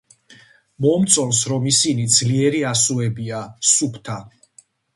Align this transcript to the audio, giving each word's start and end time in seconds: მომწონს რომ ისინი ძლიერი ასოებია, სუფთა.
მომწონს 0.85 1.41
რომ 1.51 1.67
ისინი 1.73 2.07
ძლიერი 2.15 2.63
ასოებია, 2.73 3.45
სუფთა. 3.77 4.21